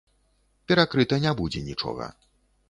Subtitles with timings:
[0.71, 2.09] Перакрыта не будзе нічога.